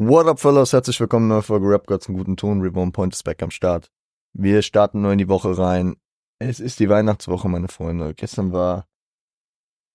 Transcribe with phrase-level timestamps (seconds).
[0.00, 0.72] What up, fellas?
[0.72, 2.60] Herzlich willkommen neue Folge Rap Gods, einen guten Ton.
[2.60, 3.90] Reborn Point ist back am Start.
[4.32, 5.96] Wir starten neu in die Woche rein.
[6.38, 8.14] Es ist die Weihnachtswoche, meine Freunde.
[8.14, 8.86] Gestern war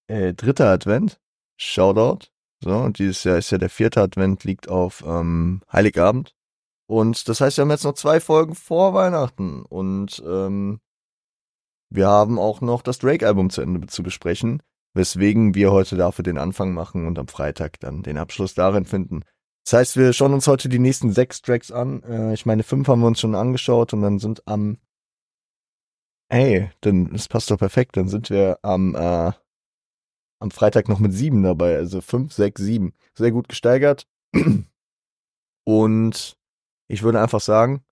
[0.09, 1.21] äh, dritter Advent.
[1.57, 2.27] Shoutout.
[2.61, 6.35] So, und dieses Jahr ist ja der vierte Advent, liegt auf ähm, Heiligabend.
[6.85, 9.63] Und das heißt, wir haben jetzt noch zwei Folgen vor Weihnachten.
[9.63, 10.81] Und ähm,
[11.89, 14.61] wir haben auch noch das Drake-Album zu Ende zu besprechen,
[14.93, 19.23] weswegen wir heute dafür den Anfang machen und am Freitag dann den Abschluss darin finden.
[19.63, 22.03] Das heißt, wir schauen uns heute die nächsten sechs Tracks an.
[22.03, 24.77] Äh, ich meine, fünf haben wir uns schon angeschaut und dann sind am
[26.29, 27.95] Ey, dann das passt doch perfekt.
[27.95, 29.31] Dann sind wir am äh,
[30.43, 32.93] am Freitag noch mit sieben dabei, also fünf, sechs, sieben.
[33.15, 34.07] Sehr gut gesteigert.
[35.65, 36.37] Und
[36.89, 37.83] ich würde einfach sagen,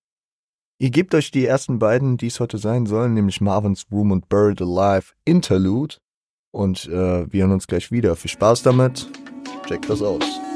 [0.78, 4.28] ihr gebt euch die ersten beiden, die es heute sein sollen, nämlich Marvin's Room und
[4.28, 5.96] Buried Alive Interlude.
[6.50, 8.14] Und äh, wir hören uns gleich wieder.
[8.16, 9.08] Viel Spaß damit.
[9.66, 10.51] Checkt das aus.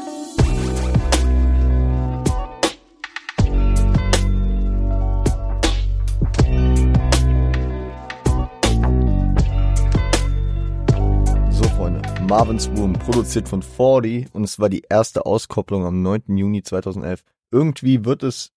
[12.29, 16.37] Marvin's Room, produziert von 40 und es war die erste Auskopplung am 9.
[16.37, 17.23] Juni 2011.
[17.53, 18.51] Irgendwie wird es,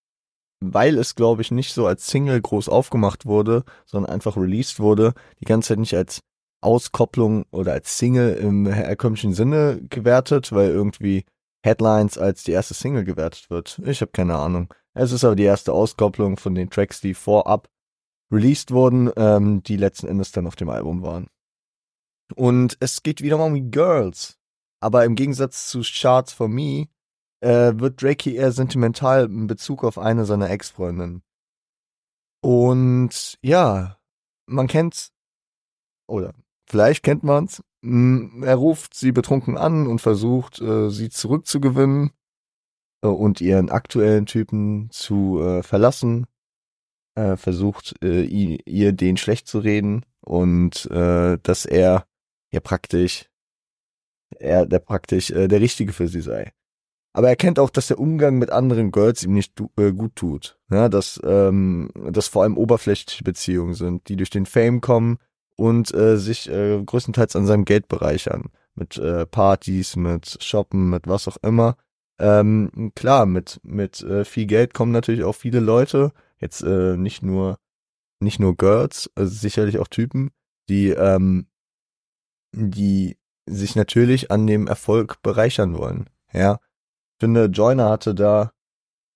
[0.60, 5.14] weil es glaube ich nicht so als Single groß aufgemacht wurde, sondern einfach released wurde,
[5.40, 6.22] die ganze Zeit nicht als
[6.62, 11.26] Auskopplung oder als Single im herkömmlichen Sinne gewertet, weil irgendwie
[11.64, 13.80] Headlines als die erste Single gewertet wird.
[13.86, 14.74] Ich habe keine Ahnung.
[14.96, 17.70] Es ist aber die erste Auskopplung von den Tracks, die vorab
[18.32, 21.28] released wurden, ähm, die letzten Endes dann auf dem Album waren.
[22.36, 24.38] Und es geht wieder mal um Girls.
[24.82, 26.88] Aber im Gegensatz zu Charts for Me
[27.42, 31.24] äh, wird Drake eher sentimental in Bezug auf eine seiner Ex-Freundinnen.
[32.42, 33.98] Und ja,
[34.46, 35.12] man kennt's,
[36.08, 36.34] oder
[36.66, 37.62] vielleicht kennt man's.
[37.82, 42.12] Mm, Er ruft sie betrunken an und versucht, äh, sie zurückzugewinnen
[43.04, 46.26] äh, und ihren aktuellen Typen zu äh, verlassen.
[47.36, 52.06] Versucht, ihr den schlecht zu reden und dass er
[52.52, 53.26] ja praktisch,
[54.38, 56.52] er der praktisch äh, der Richtige für sie sei.
[57.14, 60.60] Aber er kennt auch, dass der Umgang mit anderen Girls ihm nicht äh, gut tut.
[60.70, 65.18] Ja, dass ähm, das vor allem oberflächliche Beziehungen sind, die durch den Fame kommen
[65.56, 68.52] und äh, sich äh, größtenteils an seinem Geld bereichern.
[68.76, 71.76] Mit äh, Partys, mit Shoppen, mit was auch immer.
[72.20, 77.24] Ähm, klar, mit, mit äh, viel Geld kommen natürlich auch viele Leute, jetzt äh, nicht
[77.24, 77.58] nur
[78.20, 80.32] nicht nur Girls, also sicherlich auch Typen,
[80.68, 81.48] die ähm,
[82.52, 86.10] die sich natürlich an dem Erfolg bereichern wollen.
[86.34, 86.60] Ja,
[87.14, 88.52] ich finde, Joyner hatte da,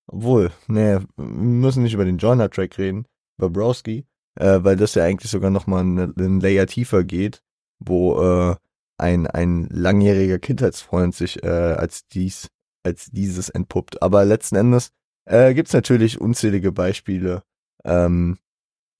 [0.06, 3.06] obwohl, nee, wir müssen nicht über den Joyner-Track reden,
[3.38, 4.06] über Browski,
[4.36, 7.42] äh, weil das ja eigentlich sogar nochmal einen, Layer tiefer geht,
[7.78, 8.56] wo äh,
[8.98, 12.48] ein, ein langjähriger Kindheitsfreund sich äh, als dies,
[12.82, 14.02] als dieses entpuppt.
[14.02, 14.90] Aber letzten Endes
[15.24, 17.42] äh, gibt's natürlich unzählige Beispiele,
[17.84, 18.38] ähm,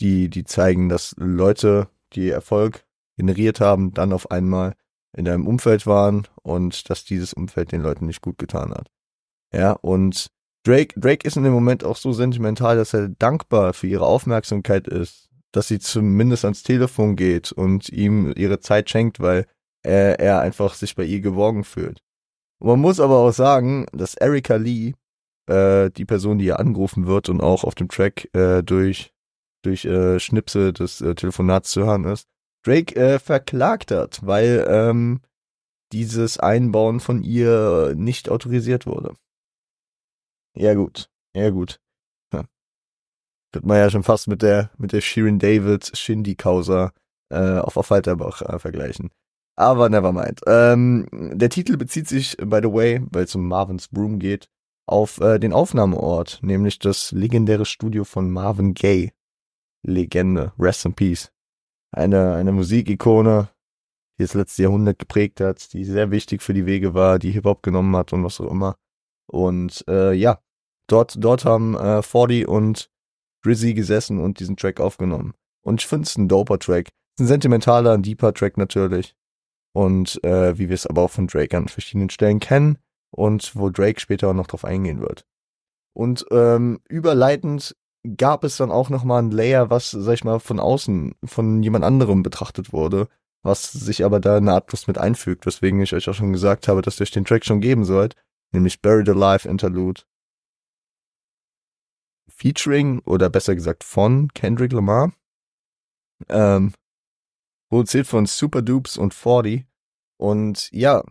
[0.00, 2.84] die, die zeigen, dass Leute, die Erfolg
[3.17, 4.75] generiert haben, dann auf einmal
[5.17, 8.89] in einem Umfeld waren und dass dieses Umfeld den Leuten nicht gut getan hat.
[9.53, 10.29] Ja, und
[10.65, 14.89] Drake, Drake ist in dem Moment auch so sentimental, dass er dankbar für ihre Aufmerksamkeit
[14.89, 19.47] ist, dass sie zumindest ans Telefon geht und ihm ihre Zeit schenkt, weil
[19.83, 22.01] er, er einfach sich bei ihr geborgen fühlt.
[22.59, 24.95] Und man muss aber auch sagen, dass Erika Lee,
[25.47, 29.13] äh, die Person, die hier angerufen wird und auch auf dem Track äh, durch,
[29.63, 32.27] durch äh, Schnipsel des äh, Telefonats zu hören ist,
[32.65, 35.21] Drake äh, verklagt hat, weil ähm,
[35.93, 39.15] dieses Einbauen von ihr nicht autorisiert wurde.
[40.57, 41.81] Ja gut, ja gut.
[42.33, 42.45] Ja.
[43.53, 46.93] Könnte man ja schon fast mit der mit der Shirin David Shindy Causa
[47.31, 49.11] äh, auf auf Falterbach äh, vergleichen.
[49.57, 50.41] Aber nevermind.
[50.47, 54.49] Ähm, der Titel bezieht sich, by the way, weil es um Marvin's Room geht,
[54.87, 59.13] auf äh, den Aufnahmeort, nämlich das legendäre Studio von Marvin Gaye.
[59.83, 61.34] Legende, rest in peace.
[61.94, 63.49] Eine, eine Musikikone,
[64.19, 67.62] die das letzte Jahrhundert geprägt hat, die sehr wichtig für die Wege war, die Hip-Hop
[67.62, 68.77] genommen hat und was auch immer.
[69.27, 70.41] Und äh, ja,
[70.88, 72.91] dort, dort haben äh, 40 und
[73.44, 75.35] Drizzy gesessen und diesen Track aufgenommen.
[75.62, 76.91] Und ich finde es ein doper Track.
[77.19, 79.14] Ein sentimentaler, ein deeper Track natürlich.
[79.73, 82.79] Und äh, wie wir es aber auch von Drake an verschiedenen Stellen kennen
[83.11, 85.26] und wo Drake später auch noch drauf eingehen wird.
[85.93, 87.76] Und ähm, überleitend
[88.17, 91.85] gab es dann auch nochmal ein Layer, was, sag ich mal, von außen, von jemand
[91.85, 93.09] anderem betrachtet wurde,
[93.43, 97.01] was sich aber da nahtlos mit einfügt, weswegen ich euch auch schon gesagt habe, dass
[97.01, 98.17] ihr euch den Track schon geben sollt,
[98.53, 100.03] nämlich Buried Alive Interlude.
[102.29, 105.12] Featuring, oder besser gesagt von Kendrick Lamar.
[106.29, 106.73] Ähm,
[107.71, 109.67] produziert von Super Dupes und 40.
[110.19, 111.05] Und ja,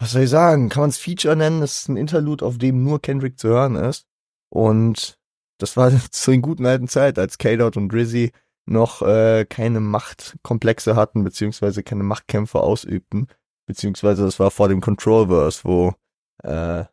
[0.00, 1.60] was soll ich sagen, kann man es Feature nennen?
[1.60, 4.06] Das ist ein Interlude, auf dem nur Kendrick zu hören ist.
[4.50, 5.19] Und
[5.62, 8.32] das war zu den guten alten Zeit, als K-Dot und Drizzy
[8.66, 13.26] noch äh, keine Machtkomplexe hatten, beziehungsweise keine Machtkämpfe ausübten.
[13.66, 15.94] Beziehungsweise das war vor dem Controlverse, wo
[16.42, 16.84] äh,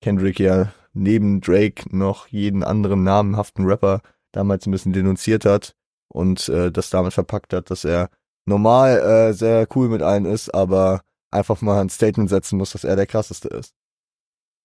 [0.00, 4.00] Kendrick ja neben Drake noch jeden anderen namenhaften Rapper
[4.32, 5.74] damals ein bisschen denunziert hat
[6.08, 8.10] und äh, das damit verpackt hat, dass er
[8.46, 12.84] normal äh, sehr cool mit allen ist, aber einfach mal ein Statement setzen muss, dass
[12.84, 13.74] er der krasseste ist.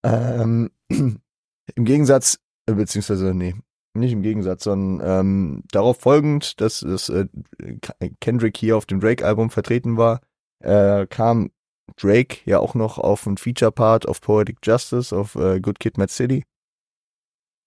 [0.03, 2.39] Ähm, Im Gegensatz,
[2.75, 3.55] beziehungsweise, nee,
[3.95, 7.27] nicht im Gegensatz, sondern ähm, darauf folgend, dass, dass äh,
[8.19, 10.21] Kendrick hier auf dem Drake-Album vertreten war,
[10.63, 11.51] äh, kam
[11.95, 16.11] Drake ja auch noch auf ein Feature-Part auf Poetic Justice, auf äh, Good Kid, Mad
[16.11, 16.43] City,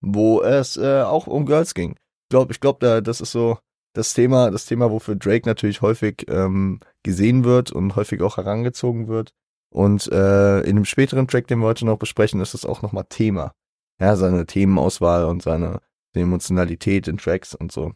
[0.00, 1.92] wo es äh, auch um Girls ging.
[1.92, 3.58] Ich glaube, ich glaube, da das ist so
[3.94, 9.08] das Thema, das Thema, wofür Drake natürlich häufig ähm, gesehen wird und häufig auch herangezogen
[9.08, 9.32] wird.
[9.70, 13.04] Und äh, in dem späteren Track, den wir heute noch besprechen, ist das auch nochmal
[13.08, 13.52] Thema.
[14.02, 15.80] Ja, seine Themenauswahl und seine
[16.12, 17.92] Emotionalität in Tracks und so.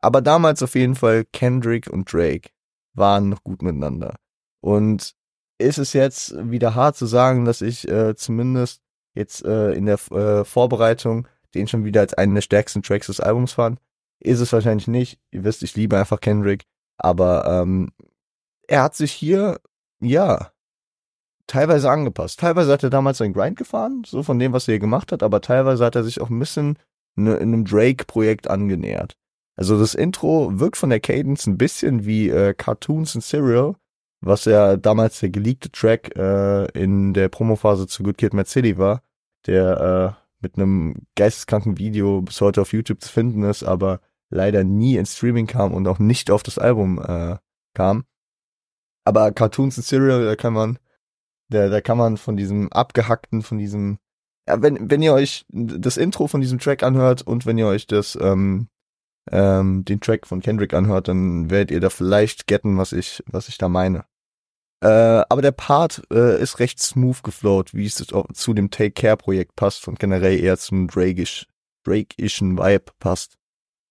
[0.00, 2.50] Aber damals auf jeden Fall Kendrick und Drake
[2.94, 4.14] waren noch gut miteinander.
[4.60, 5.16] Und
[5.58, 8.80] ist es jetzt wieder hart zu sagen, dass ich äh, zumindest
[9.14, 13.18] jetzt äh, in der äh, Vorbereitung den schon wieder als einen der stärksten Tracks des
[13.18, 13.80] Albums fand.
[14.20, 15.18] Ist es wahrscheinlich nicht.
[15.32, 16.62] Ihr wisst, ich liebe einfach Kendrick.
[16.96, 17.90] Aber ähm,
[18.68, 19.58] er hat sich hier,
[20.00, 20.52] ja,
[21.50, 22.38] teilweise angepasst.
[22.38, 25.22] Teilweise hat er damals seinen Grind gefahren, so von dem, was er hier gemacht hat,
[25.22, 26.78] aber teilweise hat er sich auch ein bisschen
[27.16, 29.16] ne, in einem Drake-Projekt angenähert.
[29.56, 33.74] Also das Intro wirkt von der Cadence ein bisschen wie äh, Cartoons and Serial,
[34.20, 38.78] was ja damals der geleakte Track äh, in der Promophase zu Good Kid Mad City
[38.78, 39.02] war,
[39.46, 44.00] der äh, mit einem geisteskranken Video bis heute auf YouTube zu finden ist, aber
[44.30, 47.36] leider nie ins Streaming kam und auch nicht auf das Album äh,
[47.74, 48.04] kam.
[49.04, 50.78] Aber Cartoons and Serial, da kann man,
[51.50, 53.98] da, da kann man von diesem abgehackten, von diesem,
[54.48, 57.86] ja, wenn, wenn ihr euch das Intro von diesem Track anhört und wenn ihr euch
[57.86, 58.68] das, ähm,
[59.30, 63.48] ähm, den Track von Kendrick anhört, dann werdet ihr da vielleicht getten, was ich, was
[63.48, 64.04] ich da meine.
[64.82, 69.16] Äh, aber der Part äh, ist recht smooth geflowt, wie es zu dem Take Care
[69.16, 71.46] Projekt passt und generell eher zum Drake-ish,
[71.84, 73.36] Drake-ischen Vibe passt.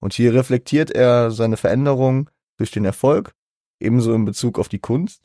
[0.01, 3.33] Und hier reflektiert er seine Veränderung durch den Erfolg,
[3.79, 5.21] ebenso in Bezug auf die Kunst,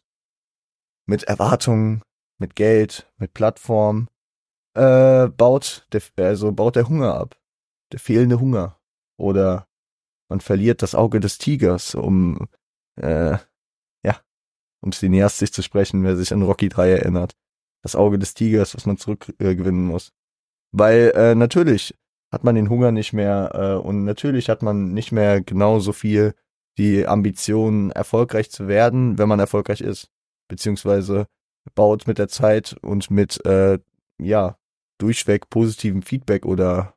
[1.07, 2.03] mit Erwartungen,
[2.39, 4.09] mit Geld, mit Plattform,
[4.75, 7.37] äh, baut der, also baut der Hunger ab,
[7.93, 8.81] der fehlende Hunger.
[9.17, 9.69] Oder
[10.29, 12.49] man verliert das Auge des Tigers, um
[12.97, 13.39] äh,
[14.85, 17.33] um cineastisch zu sprechen, wer sich an Rocky 3 erinnert.
[17.83, 20.13] Das Auge des Tigers, was man zurückgewinnen äh, muss.
[20.73, 21.95] Weil äh, natürlich
[22.31, 26.35] hat man den Hunger nicht mehr äh, und natürlich hat man nicht mehr genauso viel
[26.77, 30.11] die Ambition, erfolgreich zu werden, wenn man erfolgreich ist.
[30.49, 31.27] Beziehungsweise
[31.75, 33.79] baut mit der Zeit und mit, äh,
[34.19, 34.59] ja,
[34.99, 36.95] durchweg positivem Feedback oder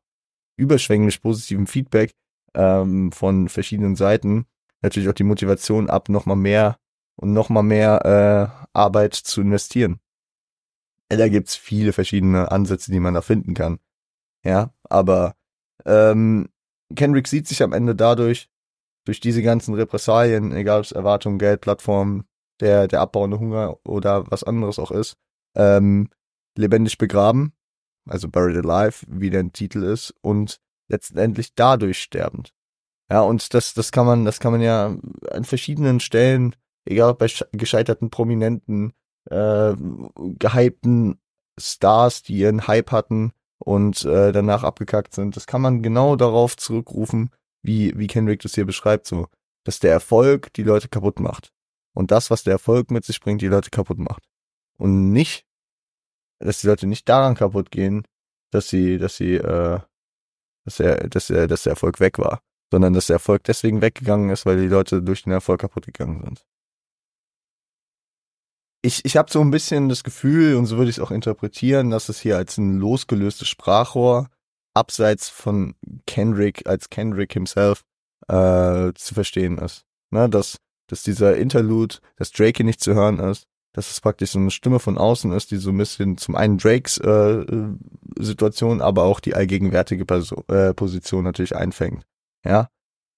[0.57, 2.13] überschwänglich positivem Feedback
[2.53, 4.45] ähm, von verschiedenen Seiten
[4.81, 6.77] natürlich auch die Motivation ab, nochmal mehr
[7.15, 8.05] und nochmal mehr
[8.63, 9.99] äh, Arbeit zu investieren.
[11.09, 13.79] Da gibt's viele verschiedene Ansätze, die man da finden kann.
[14.43, 15.35] Ja, aber
[15.85, 16.49] ähm,
[16.95, 18.49] Kendrick sieht sich am Ende dadurch,
[19.05, 22.25] durch diese ganzen Repressalien, egal ob es Erwartungen, Geld, Plattformen,
[22.59, 25.17] der, der abbauende Hunger oder was anderes auch ist,
[25.55, 26.09] ähm,
[26.55, 27.53] lebendig begraben,
[28.07, 32.53] also buried alive, wie der Titel ist, und letztendlich dadurch sterbend.
[33.09, 34.97] Ja, und das, das kann man, das kann man ja
[35.31, 36.55] an verschiedenen Stellen
[36.87, 38.93] egal ob bei gescheiterten Prominenten,
[39.29, 39.75] äh,
[40.15, 41.19] gehypten
[41.59, 45.35] Stars, die ihren Hype hatten und äh, danach abgekackt sind.
[45.35, 49.27] Das kann man genau darauf zurückrufen, wie, wie Kendrick das hier beschreibt, so,
[49.63, 51.51] dass der Erfolg die Leute kaputt macht.
[51.97, 54.23] Und das, was der Erfolg mit sich bringt, die Leute kaputt macht.
[54.77, 55.45] Und nicht,
[56.39, 58.03] dass die Leute nicht daran kaputt gehen,
[58.51, 59.79] dass sie, dass sie, äh,
[60.65, 64.29] dass er, dass er, dass der Erfolg weg war, sondern dass der Erfolg deswegen weggegangen
[64.29, 66.45] ist, weil die Leute durch den Erfolg kaputt gegangen sind
[68.87, 71.89] ich, ich habe so ein bisschen das Gefühl, und so würde ich es auch interpretieren,
[71.89, 74.29] dass es hier als ein losgelöstes Sprachrohr
[74.73, 75.75] abseits von
[76.05, 77.83] Kendrick als Kendrick himself
[78.27, 79.83] äh, zu verstehen ist.
[80.09, 84.31] Ne, dass, dass dieser Interlude, dass Drake hier nicht zu hören ist, dass es praktisch
[84.31, 87.45] so eine Stimme von außen ist, die so ein bisschen zum einen Drakes äh,
[88.17, 92.03] Situation, aber auch die allgegenwärtige Person, äh, Position natürlich einfängt.
[92.43, 92.69] Ja,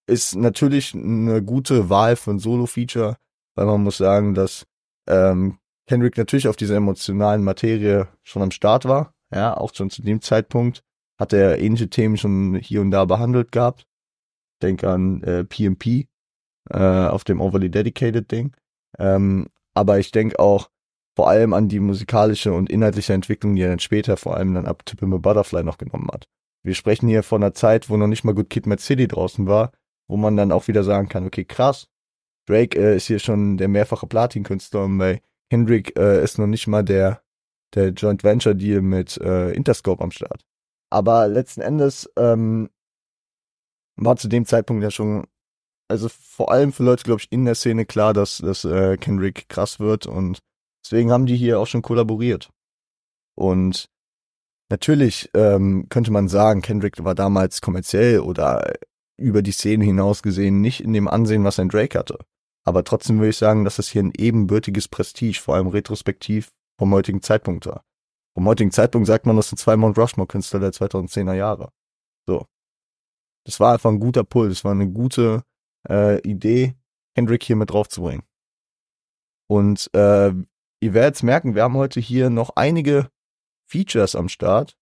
[0.05, 3.15] ist natürlich eine gute Wahl für ein Solo-Feature,
[3.55, 4.65] weil man muss sagen, dass
[5.07, 9.13] ähm, Kendrick natürlich auf dieser emotionalen Materie schon am Start war.
[9.33, 10.83] Ja, auch schon zu dem Zeitpunkt
[11.17, 13.85] hat er ähnliche Themen schon hier und da behandelt gehabt.
[14.61, 16.08] Denk an äh, PMP
[16.69, 18.55] äh, auf dem Overly Dedicated Ding.
[18.97, 20.69] Ähm, aber ich denke auch,
[21.15, 24.65] vor allem an die musikalische und inhaltliche Entwicklung, die er dann später vor allem dann
[24.65, 26.27] ab Tip Butterfly noch genommen hat.
[26.63, 29.47] Wir sprechen hier von einer Zeit, wo noch nicht mal Good Kid Mad City draußen
[29.47, 29.71] war,
[30.07, 31.88] wo man dann auch wieder sagen kann, okay, krass,
[32.49, 35.21] Drake äh, ist hier schon der mehrfache Platin-Künstler und bei
[35.51, 37.21] Hendrick äh, ist noch nicht mal der,
[37.75, 40.45] der Joint Venture Deal mit äh, Interscope am Start.
[40.89, 42.69] Aber letzten Endes ähm,
[43.95, 45.27] war zu dem Zeitpunkt ja schon,
[45.89, 49.50] also vor allem für Leute, glaube ich, in der Szene klar, dass, dass äh, Kendrick
[49.50, 50.39] krass wird und
[50.84, 52.50] deswegen haben die hier auch schon kollaboriert.
[53.36, 53.89] Und
[54.69, 58.74] natürlich ähm, könnte man sagen, Kendrick war damals kommerziell oder
[59.17, 62.19] über die Szene hinaus gesehen nicht in dem Ansehen, was ein Drake hatte.
[62.65, 66.93] Aber trotzdem würde ich sagen, dass das hier ein ebenbürtiges Prestige, vor allem retrospektiv vom
[66.93, 67.84] heutigen Zeitpunkt war.
[68.36, 71.72] Vom heutigen Zeitpunkt sagt man, das sind zwei Mount Rushmore-Künstler der 2010er Jahre.
[72.27, 72.46] So.
[73.46, 75.43] Das war einfach ein guter Pull, das war eine gute
[75.89, 76.75] äh, Idee,
[77.15, 78.24] Hendrick hier mit draufzubringen.
[79.48, 83.10] Und äh, ihr werdet merken, wir haben heute hier noch einige
[83.65, 84.77] Features am Start,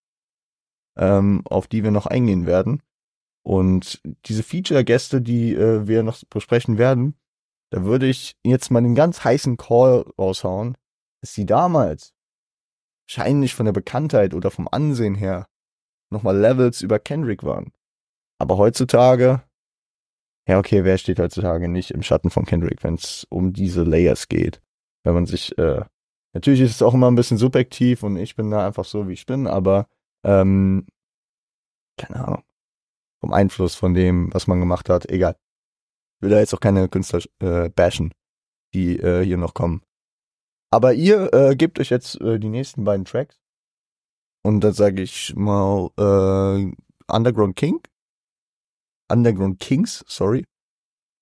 [0.96, 2.82] ähm, auf die wir noch eingehen werden.
[3.42, 7.18] Und diese Feature-Gäste, die äh, wir noch besprechen werden,
[7.70, 10.76] da würde ich jetzt mal den ganz heißen Call raushauen,
[11.20, 12.14] dass sie damals
[13.08, 15.48] wahrscheinlich von der Bekanntheit oder vom Ansehen her
[16.10, 17.72] nochmal Levels über Kendrick waren.
[18.38, 19.42] Aber heutzutage,
[20.48, 24.28] ja okay, wer steht heutzutage nicht im Schatten von Kendrick, wenn es um diese Layers
[24.28, 24.60] geht?
[25.04, 25.84] Wenn man sich, äh,
[26.32, 29.12] natürlich ist es auch immer ein bisschen subjektiv und ich bin da einfach so, wie
[29.12, 29.86] ich bin, aber
[30.24, 30.86] ähm,
[31.96, 32.42] keine Ahnung,
[33.20, 35.36] vom Einfluss von dem, was man gemacht hat, egal
[36.20, 38.12] will da jetzt auch keine Künstler äh, bashen,
[38.74, 39.82] die äh, hier noch kommen.
[40.70, 43.40] Aber ihr äh, gebt euch jetzt äh, die nächsten beiden Tracks.
[44.42, 46.72] Und dann sage ich mal äh,
[47.12, 47.80] Underground King.
[49.10, 50.44] Underground Kings, sorry.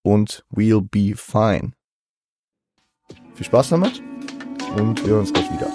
[0.03, 1.73] Und We'll Be Fine.
[3.35, 4.03] Viel Spaß damit
[4.77, 5.71] und wir hören uns gleich wieder.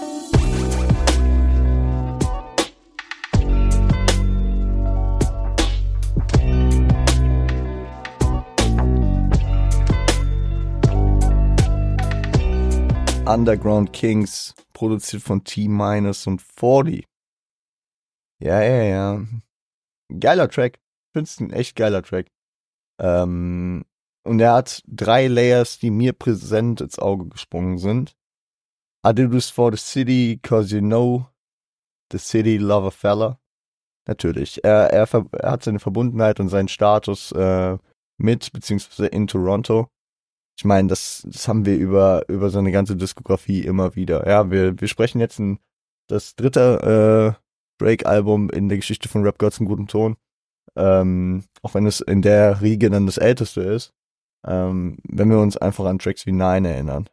[13.25, 17.06] Underground Kings, produziert von T-Minus und 40.
[18.39, 19.25] Ja, ja, ja.
[20.20, 20.80] Geiler Track.
[21.13, 22.27] Find's ein echt geiler Track.
[23.00, 23.86] Ähm,
[24.24, 28.15] und er hat drei Layers, die mir präsent ins Auge gesprungen sind.
[29.06, 31.25] I do this for the city, cause you know
[32.12, 33.39] the city love a fella.
[34.08, 34.63] Natürlich.
[34.63, 37.77] Er, er, er hat seine Verbundenheit und seinen Status äh,
[38.18, 39.88] mit, beziehungsweise in Toronto
[40.62, 44.27] ich meine, das, das haben wir über, über seine ganze Diskografie immer wieder.
[44.27, 45.58] Ja, wir, wir sprechen jetzt ein,
[46.08, 50.18] das dritte äh, Drake-Album in der Geschichte von Rap Gods im guten Ton.
[50.75, 53.93] Ähm, auch wenn es in der Riege dann das älteste ist.
[54.45, 57.07] Ähm, wenn wir uns einfach an Tracks wie Nine erinnern.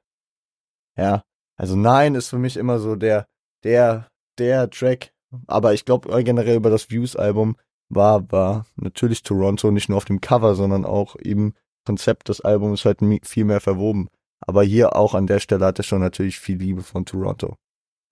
[0.97, 1.23] Ja,
[1.57, 3.27] also Nine ist für mich immer so der,
[3.65, 5.13] der, der Track.
[5.47, 7.57] Aber ich glaube generell über das Views-Album
[7.91, 12.85] war, war natürlich Toronto nicht nur auf dem Cover, sondern auch eben Konzept des Albums
[12.85, 14.09] halt viel mehr verwoben.
[14.41, 17.57] Aber hier auch an der Stelle hat er schon natürlich viel Liebe von Toronto.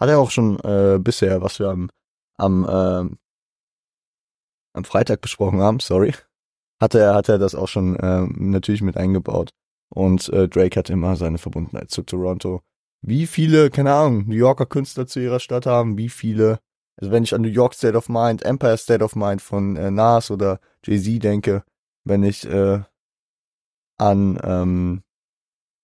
[0.00, 1.90] Hat er auch schon äh, bisher, was wir am,
[2.36, 3.16] am, äh,
[4.76, 6.14] am Freitag besprochen haben, sorry,
[6.80, 9.50] hat er, hat er das auch schon äh, natürlich mit eingebaut.
[9.88, 12.62] Und äh, Drake hat immer seine Verbundenheit zu Toronto.
[13.02, 16.58] Wie viele, keine Ahnung, New Yorker Künstler zu ihrer Stadt haben, wie viele,
[16.96, 19.90] also wenn ich an New York State of Mind, Empire State of Mind von äh,
[19.90, 21.62] Nas oder Jay-Z denke,
[22.04, 22.80] wenn ich äh,
[23.98, 25.02] an, ähm,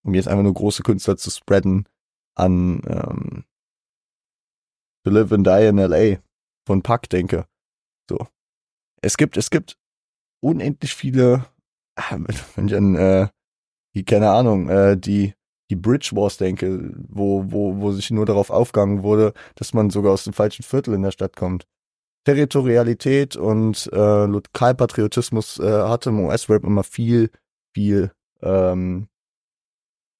[0.04, 1.88] um jetzt einfach nur große Künstler zu spreaden,
[2.34, 3.44] an ähm,
[5.04, 6.18] To Live and Die in LA
[6.66, 7.46] von Puck denke.
[8.08, 8.26] So.
[9.02, 9.76] Es gibt, es gibt
[10.40, 11.46] unendlich viele,
[12.56, 13.28] wenn ich an, äh,
[13.94, 15.34] die, keine Ahnung, äh, die,
[15.70, 20.12] die Bridge Wars denke, wo, wo, wo sich nur darauf aufgegangen wurde, dass man sogar
[20.12, 21.66] aus dem falschen Viertel in der Stadt kommt.
[22.24, 27.30] Territorialität und äh, Lokalpatriotismus äh, hatte im US-Rap immer viel
[27.74, 29.08] viel, ähm,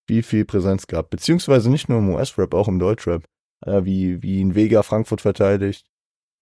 [0.09, 1.11] viel, viel Präsenz gehabt.
[1.11, 3.25] Beziehungsweise nicht nur im US-Rap, auch im Deutschrap.
[3.65, 5.87] Äh, wie, wie in Vega Frankfurt verteidigt,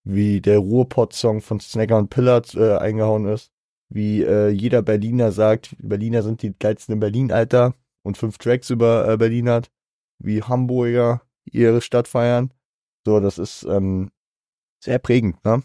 [0.05, 3.53] wie der Ruhrpott-Song von Snagger und Pillard äh, eingehauen ist,
[3.89, 8.71] wie äh, jeder Berliner sagt, Berliner sind die geilsten in Berlin, Alter, und fünf Tracks
[8.71, 9.71] über äh, Berlin hat,
[10.19, 12.53] wie Hamburger ihre Stadt feiern.
[13.07, 14.11] So, das ist ähm,
[14.83, 15.63] sehr prägend, ne?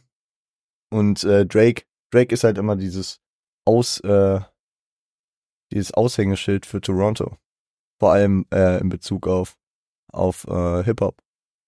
[0.91, 3.19] Und äh, Drake, Drake ist halt immer dieses
[3.65, 4.39] Aus, äh,
[5.71, 7.37] dieses Aushängeschild für Toronto.
[7.99, 9.57] Vor allem äh, in Bezug auf,
[10.11, 11.21] auf äh, Hip-Hop.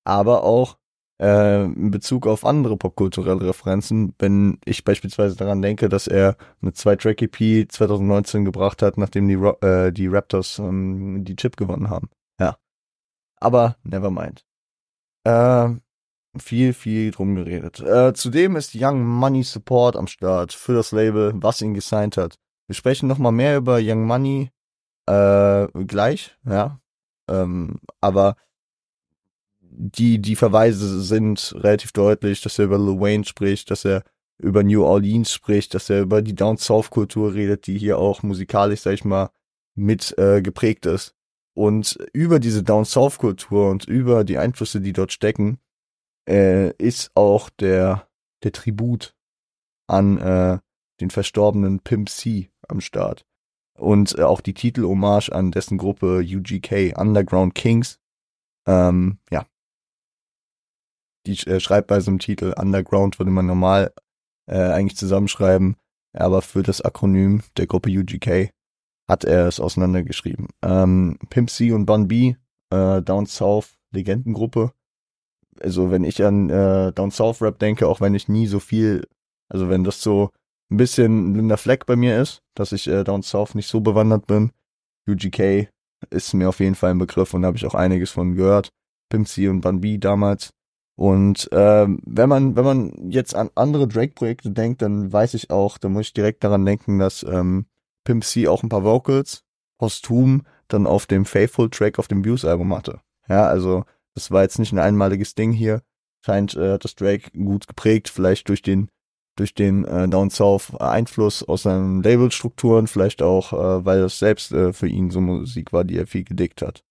[0.05, 0.77] Aber auch
[1.21, 6.73] äh, in Bezug auf andere popkulturelle Referenzen, wenn ich beispielsweise daran denke, dass er eine
[6.73, 12.09] Zwei-Track-EP 2019 gebracht hat, nachdem die, äh, die Raptors ähm, die Chip gewonnen haben.
[12.39, 12.57] Ja.
[13.39, 14.45] Aber never mind.
[15.23, 15.69] Äh,
[16.39, 17.79] viel, viel drum geredet.
[17.79, 22.35] Äh, zudem ist Young Money Support am Start für das Label, was ihn gesigned hat.
[22.67, 24.51] Wir sprechen nochmal mehr über Young Money
[25.07, 26.79] äh, gleich, ja.
[27.29, 28.35] Ähm, aber
[29.79, 34.03] die, die Verweise sind relativ deutlich, dass er über Lil Wayne spricht, dass er
[34.39, 38.23] über New Orleans spricht, dass er über die Down South Kultur redet, die hier auch
[38.23, 39.29] musikalisch, sag ich mal,
[39.75, 41.15] mit äh, geprägt ist.
[41.53, 45.59] Und über diese Down South Kultur und über die Einflüsse, die dort stecken,
[46.27, 48.07] äh, ist auch der,
[48.43, 49.15] der Tribut
[49.87, 50.59] an äh,
[50.99, 53.25] den verstorbenen Pimp C am Start.
[53.75, 57.99] Und äh, auch die Titelhommage an dessen Gruppe UGK, Underground Kings.
[58.67, 59.45] Ähm, ja.
[61.27, 63.93] Die äh, Schreibweise im Titel Underground würde man normal
[64.47, 65.75] äh, eigentlich zusammenschreiben,
[66.13, 68.49] aber für das Akronym der Gruppe UGK
[69.07, 70.47] hat er es auseinandergeschrieben.
[70.61, 72.35] Ähm, Pimp C und Bun B,
[72.71, 74.71] äh, Down South Legendengruppe.
[75.59, 79.07] Also wenn ich an äh, Down South Rap denke, auch wenn ich nie so viel,
[79.49, 80.31] also wenn das so
[80.69, 83.81] ein bisschen ein blinder Fleck bei mir ist, dass ich äh, Down South nicht so
[83.81, 84.51] bewandert bin,
[85.09, 85.69] UGK
[86.09, 88.69] ist mir auf jeden Fall ein Begriff und da habe ich auch einiges von gehört.
[89.09, 90.51] Pimp C und Bun B damals.
[90.97, 95.77] Und ähm, wenn man wenn man jetzt an andere Drake-Projekte denkt, dann weiß ich auch,
[95.77, 97.67] da muss ich direkt daran denken, dass ähm,
[98.03, 99.43] Pimp C auch ein paar Vocals
[99.77, 102.99] posthum dann auf dem Faithful Track auf dem Views-Album hatte.
[103.29, 103.85] Ja, also
[104.15, 105.83] das war jetzt nicht ein einmaliges Ding hier.
[106.25, 108.89] Scheint äh, das Drake gut geprägt, vielleicht durch den
[109.35, 114.51] durch den äh, Down South Einfluss aus seinen Labelstrukturen, vielleicht auch, äh, weil das selbst
[114.51, 116.83] äh, für ihn so Musik war, die er viel gedickt hat.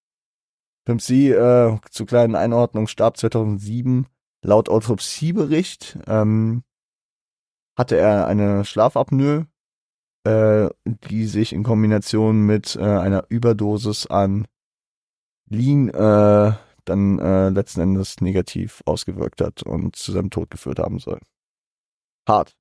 [0.87, 4.07] Pimp C, äh, zu kleinen Einordnung, starb 2007.
[4.43, 6.62] Laut Autopsiebericht ähm,
[7.76, 9.49] hatte er eine Schlafapnoe,
[10.25, 14.47] äh, die sich in Kombination mit äh, einer Überdosis an
[15.49, 16.52] Lean äh,
[16.85, 21.21] dann äh, letzten Endes negativ ausgewirkt hat und zu seinem Tod geführt haben soll.
[22.28, 22.57] Hart.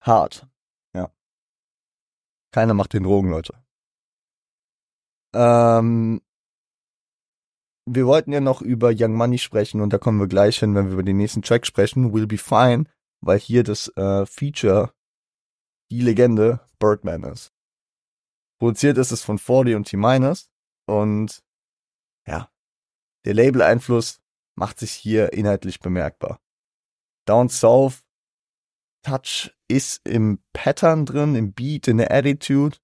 [0.00, 0.46] Hart.
[0.94, 1.10] Ja.
[2.52, 3.54] Keiner macht den Drogen, Leute.
[5.34, 6.20] Ähm,
[7.86, 10.86] wir wollten ja noch über Young Money sprechen und da kommen wir gleich hin, wenn
[10.86, 12.84] wir über den nächsten Track sprechen, Will Be Fine,
[13.20, 14.92] weil hier das äh, Feature
[15.90, 17.52] die Legende Birdman ist.
[18.58, 20.50] Produziert ist es von 40 und T-Minus
[20.86, 21.42] und
[22.26, 22.50] ja,
[23.24, 24.20] der Label-Einfluss
[24.54, 26.40] macht sich hier inhaltlich bemerkbar.
[27.26, 28.04] Down South
[29.02, 32.76] Touch ist im Pattern drin, im Beat, in der Attitude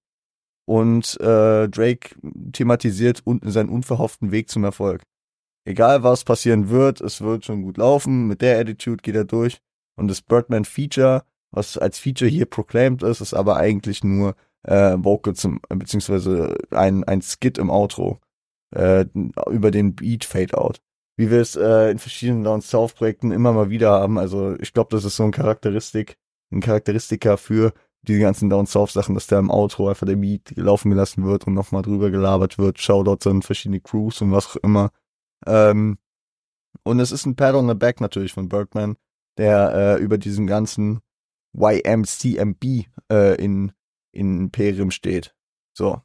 [0.67, 2.15] und äh, Drake
[2.51, 5.01] thematisiert unten seinen unverhofften Weg zum Erfolg.
[5.65, 9.59] Egal was passieren wird, es wird schon gut laufen, mit der Attitude geht er durch
[9.95, 14.95] und das Birdman Feature was als Feature hier proclaimed ist, ist aber eigentlich nur äh,
[14.97, 18.19] Vocal zum, beziehungsweise ein, ein Skit im Outro
[18.75, 19.05] äh,
[19.49, 20.81] über den Beat Fade Out.
[21.15, 24.19] Wie wir es äh, in verschiedenen Down South Projekten immer mal wieder haben.
[24.19, 26.17] Also ich glaube, das ist so ein Charakteristik,
[26.51, 27.73] ein Charakteristika für
[28.07, 31.45] diese ganzen Down South Sachen, dass da im Outro einfach der Beat laufen gelassen wird
[31.47, 32.79] und nochmal drüber gelabert wird.
[32.79, 34.91] Shoutouts an verschiedene Crews und was auch immer.
[35.45, 35.97] Ähm,
[36.83, 38.95] und es ist ein Pad on the Back natürlich von Birdman,
[39.37, 41.01] der äh, über diesen ganzen
[41.53, 42.63] YMCMB
[43.11, 43.71] äh, in,
[44.11, 45.35] in Imperium steht.
[45.73, 46.01] So.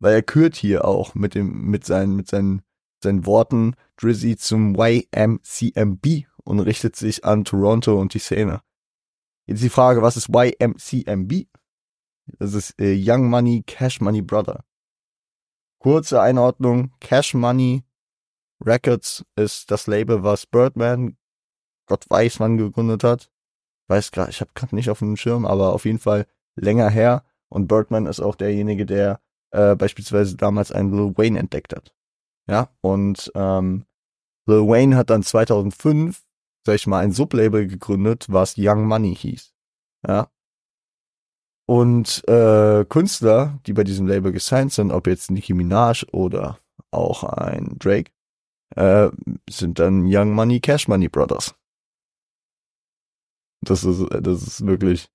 [0.00, 2.62] Weil er kürt hier auch mit dem, mit seinen, mit seinen,
[3.02, 8.60] seinen Worten Drizzy zum YMCMB und richtet sich an Toronto und die Szene.
[9.48, 11.48] Jetzt die Frage, was ist YMCMB?
[12.38, 14.64] Das ist äh, Young Money, Cash Money Brother.
[15.80, 17.84] Kurze Einordnung, Cash Money
[18.64, 21.16] Records ist das Label, was Birdman,
[21.86, 23.30] Gott weiß wann gegründet hat
[23.88, 27.24] weiß gerade, ich habe gerade nicht auf dem Schirm, aber auf jeden Fall länger her.
[27.48, 31.94] Und Birdman ist auch derjenige, der äh, beispielsweise damals einen Lil Wayne entdeckt hat.
[32.46, 33.84] Ja, und ähm,
[34.46, 36.22] Lil Wayne hat dann 2005,
[36.68, 39.54] sag ich mal, ein Sublabel gegründet, was Young Money hieß.
[40.06, 40.30] Ja.
[41.66, 46.58] Und äh, Künstler, die bei diesem Label gesigned sind, ob jetzt Nicki Minaj oder
[46.90, 48.10] auch ein Drake,
[48.76, 49.08] äh,
[49.48, 51.54] sind dann Young Money, Cash Money Brothers.
[53.62, 55.08] Das ist, das ist wirklich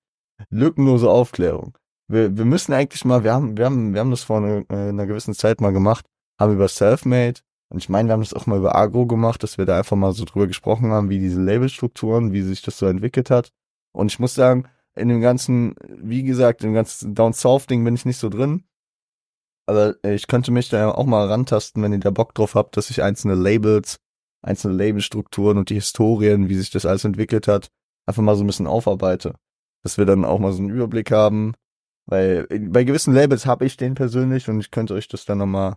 [0.50, 1.78] lückenlose Aufklärung.
[2.08, 4.88] Wir, wir müssen eigentlich mal, wir haben, wir haben, wir haben das vor einer, äh,
[4.88, 6.04] einer gewissen Zeit mal gemacht,
[6.36, 9.58] haben über Selfmade und ich meine, wir haben das auch mal über Agro gemacht, dass
[9.58, 12.86] wir da einfach mal so drüber gesprochen haben, wie diese Labelstrukturen, wie sich das so
[12.86, 13.52] entwickelt hat.
[13.92, 17.94] Und ich muss sagen, in dem ganzen, wie gesagt, im ganzen Down South Ding bin
[17.94, 18.64] ich nicht so drin.
[19.66, 22.90] Aber ich könnte mich da auch mal rantasten, wenn ihr da Bock drauf habt, dass
[22.90, 23.98] ich einzelne Labels,
[24.42, 27.70] einzelne Labelstrukturen und die Historien, wie sich das alles entwickelt hat,
[28.06, 29.34] einfach mal so ein bisschen aufarbeite.
[29.82, 31.54] Dass wir dann auch mal so einen Überblick haben.
[32.06, 35.76] Weil bei gewissen Labels habe ich den persönlich und ich könnte euch das dann nochmal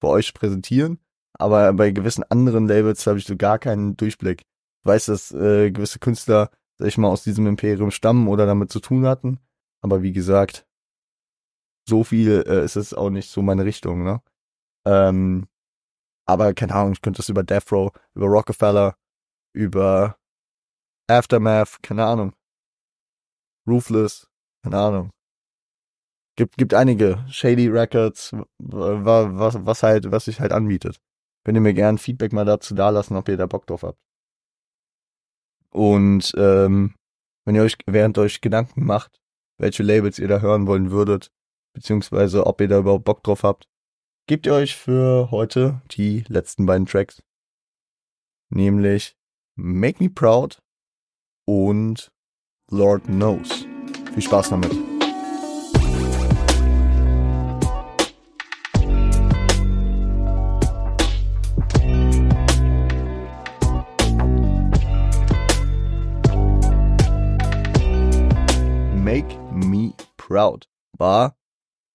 [0.00, 0.98] für euch präsentieren.
[1.34, 4.42] Aber bei gewissen anderen Labels habe ich so gar keinen Durchblick.
[4.42, 8.70] Ich weiß, dass äh, gewisse Künstler, sag ich mal, aus diesem Imperium stammen oder damit
[8.72, 9.38] zu tun hatten,
[9.80, 10.66] aber wie gesagt,
[11.88, 14.22] so viel äh, ist es auch nicht so meine Richtung, ne?
[14.86, 15.48] Ähm,
[16.26, 18.96] aber keine Ahnung, ich könnte das über Death Row, über Rockefeller,
[19.54, 20.16] über
[21.08, 22.34] Aftermath, keine Ahnung.
[23.68, 24.28] Ruthless,
[24.62, 25.10] keine Ahnung.
[26.36, 31.00] Gibt, gibt einige Shady Records, was, was halt, was sich halt anbietet.
[31.44, 33.98] Könnt ihr mir gern Feedback mal dazu dalassen, ob ihr da Bock drauf habt.
[35.70, 36.94] Und ähm,
[37.44, 39.20] wenn ihr euch während euch Gedanken macht,
[39.58, 41.32] welche Labels ihr da hören wollen würdet,
[41.74, 43.68] beziehungsweise ob ihr da überhaupt Bock drauf habt,
[44.28, 47.22] gebt ihr euch für heute die letzten beiden Tracks.
[48.50, 49.16] Nämlich
[49.56, 50.62] Make Me Proud
[51.46, 52.12] und
[52.70, 53.66] Lord Knows.
[54.12, 54.91] Viel Spaß damit.
[70.32, 70.66] Proud
[70.96, 71.36] war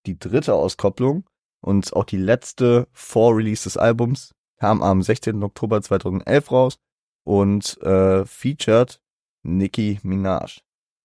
[0.06, 1.28] die dritte Auskopplung
[1.60, 4.36] und auch die letzte Vor-Release des Albums.
[4.60, 5.42] Kam am 16.
[5.42, 6.80] Oktober 2011 raus
[7.24, 9.02] und äh, featured
[9.42, 10.60] Nicki Minaj.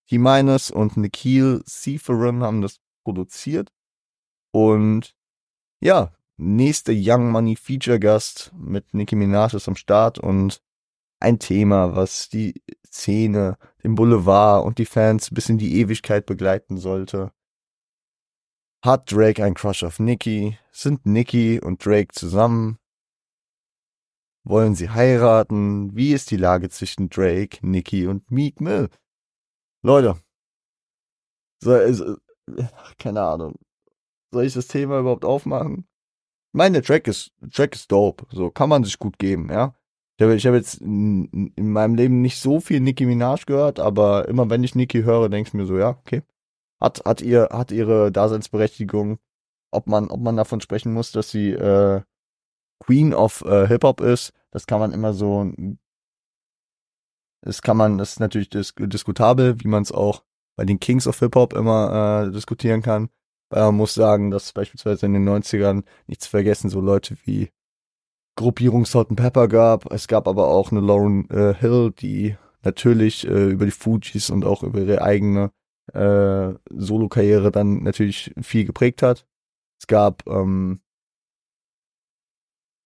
[0.09, 3.71] T-Minus und Nikhil Seferin haben das produziert.
[4.51, 5.15] Und
[5.81, 10.61] ja, nächste Young Money Feature Gast mit Nicki Minaj ist am Start und
[11.23, 16.77] ein Thema, was die Szene, den Boulevard und die Fans bis in die Ewigkeit begleiten
[16.77, 17.31] sollte.
[18.83, 20.59] Hat Drake ein Crush auf Nicki?
[20.71, 22.77] Sind Nicki und Drake zusammen?
[24.45, 25.95] Wollen sie heiraten?
[25.95, 28.89] Wie ist die Lage zwischen Drake, Nicki und Meek Mill?
[29.83, 30.21] Leute,
[31.63, 32.17] soll, so,
[32.99, 33.55] keine Ahnung.
[34.31, 35.87] Soll ich das Thema überhaupt aufmachen?
[36.51, 38.25] Meine Track ist, Track ist dope.
[38.31, 39.73] So kann man sich gut geben, ja.
[40.23, 43.79] Ich habe ich hab jetzt in, in meinem Leben nicht so viel Nicki Minaj gehört,
[43.79, 46.23] aber immer wenn ich Nicki höre, denke ich mir so, ja, okay.
[46.79, 49.19] Hat, hat ihr, hat ihre Daseinsberechtigung.
[49.71, 52.01] Ob man, ob man davon sprechen muss, dass sie äh,
[52.79, 55.51] Queen of äh, Hip Hop ist, das kann man immer so,
[57.41, 60.23] das kann man, das ist natürlich dis diskutabel, wie man es auch
[60.55, 63.09] bei den Kings of Hip Hop immer äh, diskutieren kann.
[63.49, 67.49] Weil man muss sagen, dass beispielsweise in den 90ern nichts vergessen, so Leute wie
[68.35, 69.91] Gruppierung Salt and Pepper gab.
[69.91, 74.45] Es gab aber auch eine Lauren äh, Hill, die natürlich äh, über die Fujis und
[74.45, 75.51] auch über ihre eigene
[75.93, 79.25] äh, Solo-Karriere dann natürlich viel geprägt hat.
[79.79, 80.81] Es gab ähm,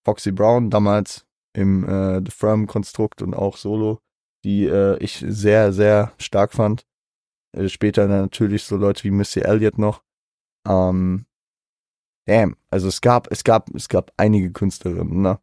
[0.04, 4.00] Foxy Brown damals im äh, The Firm-Konstrukt und auch Solo,
[4.44, 6.88] die äh, ich sehr, sehr stark fand.
[7.52, 10.04] Äh, später natürlich so Leute wie Missy Elliott noch.
[10.68, 11.27] Ähm,
[12.28, 15.40] damn, also es gab, es gab, es gab einige Künstlerinnen, ne,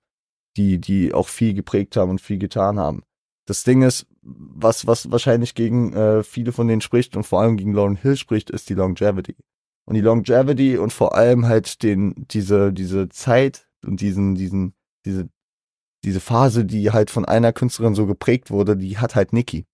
[0.56, 3.02] die, die auch viel geprägt haben und viel getan haben.
[3.46, 7.56] Das Ding ist, was, was wahrscheinlich gegen äh, viele von denen spricht und vor allem
[7.56, 9.36] gegen Lauren Hill spricht, ist die Longevity.
[9.86, 15.28] Und die Longevity und vor allem halt den, diese, diese Zeit und diesen, diesen, diese,
[16.04, 19.66] diese Phase, die halt von einer Künstlerin so geprägt wurde, die hat halt Nicki.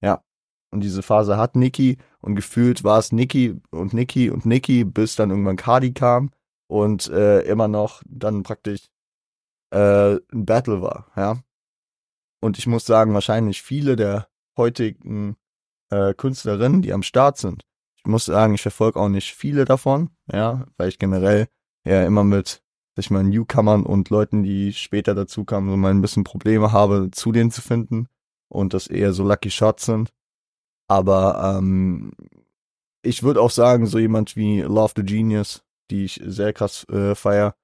[0.00, 0.22] Ja.
[0.70, 5.16] Und diese Phase hat Nicki und gefühlt war es Nicki und Nicki und Nicki, bis
[5.16, 6.30] dann irgendwann Cardi kam
[6.68, 8.88] und äh, immer noch dann praktisch
[9.70, 11.42] äh, ein Battle war, ja.
[12.40, 15.36] Und ich muss sagen, wahrscheinlich viele der heutigen
[15.90, 20.10] äh, Künstlerinnen, die am Start sind, ich muss sagen, ich verfolge auch nicht viele davon,
[20.30, 21.48] ja, weil ich generell
[21.84, 22.62] ja immer mit
[22.98, 26.72] dass ich mal Newcomern und Leuten, die später dazu kamen, so mal ein bisschen Probleme
[26.72, 28.08] habe, zu denen zu finden
[28.48, 30.12] und das eher so Lucky Shots sind.
[30.88, 32.10] Aber ähm,
[33.02, 37.14] ich würde auch sagen, so jemand wie Love the Genius, die ich sehr krass äh,
[37.14, 37.54] feier,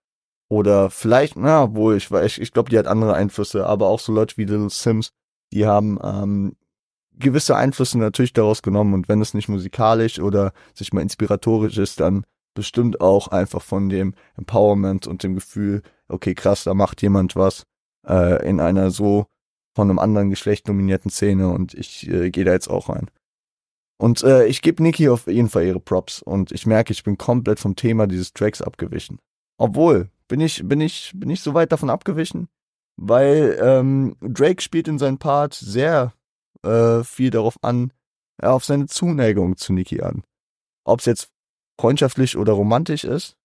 [0.49, 4.13] oder vielleicht, na, wohl, ich, ich, ich glaube, die hat andere Einflüsse, aber auch so
[4.13, 5.11] Leute wie Little Sims,
[5.53, 6.57] die haben ähm,
[7.19, 8.95] gewisse Einflüsse natürlich daraus genommen.
[8.95, 13.89] Und wenn es nicht musikalisch oder sich mal inspiratorisch ist, dann bestimmt auch einfach von
[13.89, 17.65] dem Empowerment und dem Gefühl, okay, krass, da macht jemand was
[18.07, 19.27] äh, in einer so
[19.75, 21.49] von einem anderen Geschlecht dominierten Szene.
[21.49, 23.11] Und ich äh, gehe da jetzt auch rein.
[24.05, 27.17] Und äh, ich gebe Niki auf jeden Fall ihre Props und ich merke, ich bin
[27.17, 29.19] komplett vom Thema dieses Tracks abgewichen.
[29.57, 32.49] Obwohl, bin ich, bin ich, bin ich so weit davon abgewichen,
[33.01, 36.13] weil ähm, Drake spielt in seinem Part sehr
[36.63, 37.95] äh, viel darauf an,
[38.43, 40.23] ja, auf seine Zuneigung zu Niki an.
[40.87, 41.31] Ob es jetzt
[41.81, 43.39] freundschaftlich oder romantisch ist.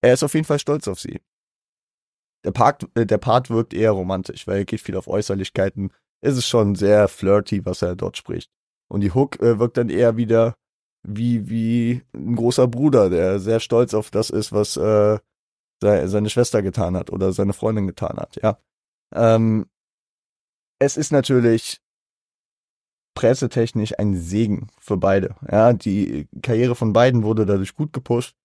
[0.00, 1.20] Er ist auf jeden Fall stolz auf sie.
[2.42, 5.92] Der Part, äh, der Part wirkt eher romantisch, weil er geht viel auf Äußerlichkeiten.
[6.22, 8.50] Es ist schon sehr flirty, was er dort spricht.
[8.92, 10.54] Und die Hook äh, wirkt dann eher wieder
[11.02, 15.18] wie, wie ein großer Bruder, der sehr stolz auf das ist, was äh,
[15.80, 18.58] seine Schwester getan hat oder seine Freundin getan hat, ja.
[19.14, 19.64] Ähm,
[20.78, 21.80] es ist natürlich
[23.14, 25.36] pressetechnisch ein Segen für beide.
[25.50, 28.36] Ja, die Karriere von beiden wurde dadurch gut gepusht.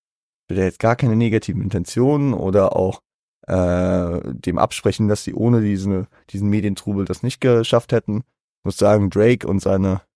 [0.47, 3.01] Ich will jetzt gar keine negativen Intentionen oder auch
[3.47, 8.19] äh, dem absprechen, dass sie ohne diesen, diesen Medientrubel das nicht geschafft hätten.
[8.19, 10.07] Ich muss sagen, Drake und seine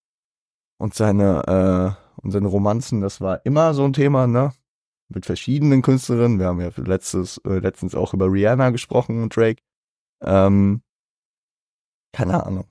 [0.82, 4.54] und seine äh, und seine Romanzen, das war immer so ein Thema, ne?
[5.10, 6.40] Mit verschiedenen Künstlerinnen.
[6.40, 9.62] Wir haben ja letztes, äh, letztens auch über Rihanna gesprochen und Drake.
[10.22, 10.82] Ähm,
[12.14, 12.66] keine Ahnung.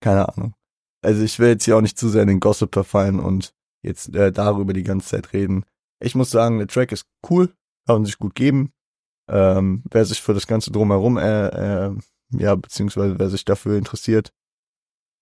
[0.00, 0.54] Keine Ahnung.
[1.02, 4.14] Also ich will jetzt hier auch nicht zu sehr in den Gossip verfallen und jetzt
[4.14, 5.64] äh, darüber die ganze Zeit reden.
[6.00, 7.54] Ich muss sagen, der Track ist cool,
[7.86, 8.72] kann sich gut geben.
[9.28, 11.96] Ähm, wer sich für das Ganze drumherum, äh, äh,
[12.30, 14.32] ja, beziehungsweise wer sich dafür interessiert,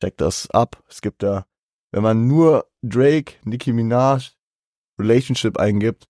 [0.00, 0.82] checkt das ab.
[0.88, 1.46] Es gibt da,
[1.94, 4.32] wenn man nur Drake, Nicki Minaj,
[4.98, 6.08] Relationship eingibt,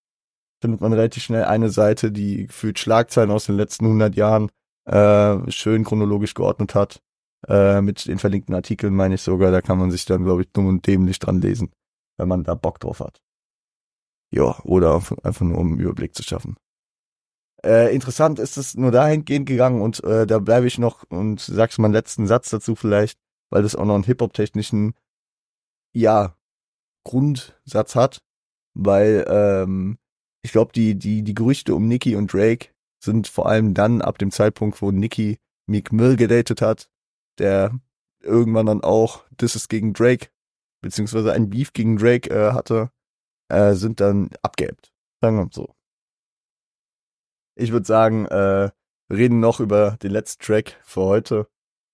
[0.62, 4.50] findet man relativ schnell eine Seite, die gefühlt Schlagzeilen aus den letzten 100 Jahren
[4.86, 7.02] äh, schön chronologisch geordnet hat.
[7.48, 10.52] Äh, mit den verlinkten Artikeln meine ich sogar, da kann man sich dann, glaube ich,
[10.52, 11.70] dumm und dämlich dran lesen,
[12.16, 13.20] wenn man da Bock drauf hat.
[14.32, 16.56] Ja, oder einfach nur um einen Überblick zu schaffen.
[17.62, 21.78] Äh, interessant ist es nur dahingehend gegangen und äh, da bleibe ich noch und sagst
[21.78, 23.18] mal einen letzten Satz dazu vielleicht,
[23.50, 24.94] weil das auch noch einen Hip-Hop-technischen,
[25.94, 26.36] ja,
[27.04, 28.22] Grundsatz hat,
[28.74, 29.98] weil ähm,
[30.42, 32.68] ich glaube, die, die, die Gerüchte um Nicki und Drake
[33.02, 36.90] sind vor allem dann ab dem Zeitpunkt, wo Nicki Meek Mill gedatet hat,
[37.38, 37.78] der
[38.20, 40.28] irgendwann dann auch ist gegen Drake,
[40.82, 42.90] beziehungsweise ein Beef gegen Drake äh, hatte,
[43.48, 44.92] äh, sind dann abgeebbt.
[45.20, 45.74] Sagen wir mal so.
[47.56, 48.70] Ich würde sagen, äh,
[49.12, 51.48] reden noch über den letzten Track für heute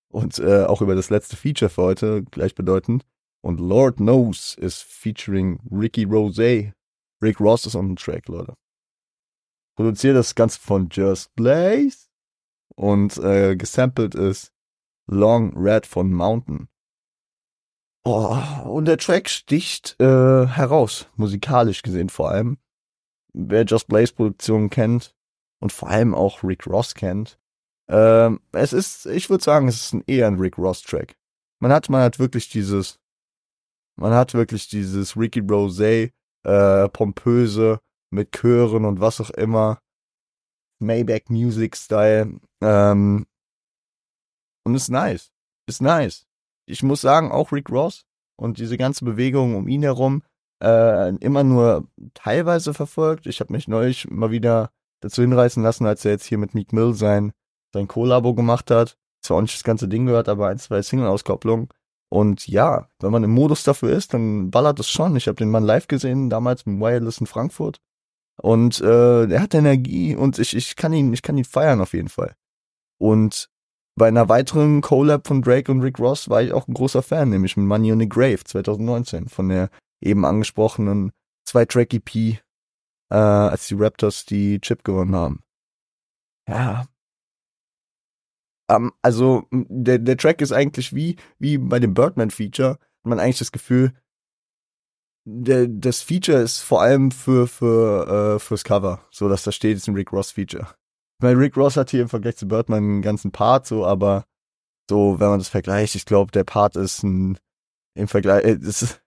[0.09, 3.05] und äh, auch über das letzte Feature für heute, gleichbedeutend.
[3.43, 6.73] Und Lord Knows ist featuring Ricky Rose.
[7.21, 8.55] Rick Ross ist on the track, Leute.
[9.75, 12.07] Produziert das Ganze von Just Blaze
[12.75, 14.53] und äh, gesampelt ist
[15.07, 16.67] Long Red von Mountain.
[18.03, 22.57] Oh, und der Track sticht äh, heraus, musikalisch gesehen vor allem.
[23.33, 25.15] Wer Just Blaze Produktionen kennt
[25.59, 27.39] und vor allem auch Rick Ross kennt,
[27.87, 31.17] ähm, es ist, ich würde sagen, es ist ein, eher ein Rick Ross Track.
[31.59, 33.00] Man hat, man hat wirklich dieses,
[33.97, 36.11] man hat wirklich dieses Ricky Rose,
[36.43, 37.79] äh, pompöse
[38.11, 39.79] mit Chören und was auch immer,
[40.79, 42.39] Maybach Music Style.
[42.61, 43.25] Ähm,
[44.65, 45.31] und ist nice.
[45.67, 46.25] Ist nice.
[46.65, 48.05] Ich muss sagen, auch Rick Ross
[48.37, 50.23] und diese ganze Bewegung um ihn herum
[50.61, 53.25] äh, immer nur teilweise verfolgt.
[53.25, 56.73] Ich habe mich neulich mal wieder dazu hinreißen lassen, als er jetzt hier mit Meek
[56.73, 57.33] Mill sein,
[57.73, 58.97] sein Collabo gemacht hat.
[59.23, 61.69] Zwar auch nicht das ganze Ding gehört, aber ein, zwei Single-Auskopplungen.
[62.11, 65.15] Und ja, wenn man im Modus dafür ist, dann ballert es schon.
[65.15, 67.79] Ich habe den Mann live gesehen, damals im Wireless in Frankfurt.
[68.35, 71.93] Und äh, er hat Energie und ich, ich kann ihn, ich kann ihn feiern auf
[71.93, 72.35] jeden Fall.
[72.97, 73.49] Und
[73.95, 77.29] bei einer weiteren Collab von Drake und Rick Ross war ich auch ein großer Fan,
[77.29, 79.69] nämlich mit Money on the Grave 2019 von der
[80.01, 81.11] eben angesprochenen
[81.45, 85.43] Zwei-Track-EP, äh, als die Raptors die Chip gewonnen haben.
[86.47, 86.87] Ja.
[88.71, 93.39] Um, also der, der Track ist eigentlich wie, wie bei dem Birdman-Feature, hat man eigentlich
[93.39, 93.93] das Gefühl,
[95.25, 99.77] der, das Feature ist vor allem für, für, äh, fürs Cover, so dass da steht,
[99.77, 100.67] ist ein Rick Ross Feature.
[101.19, 104.25] Weil Rick Ross hat hier im Vergleich zu Birdman einen ganzen Part, so, aber
[104.89, 107.37] so, wenn man das vergleicht, ich glaube, der Part ist ein,
[107.95, 109.01] im Vergleich, äh, ist,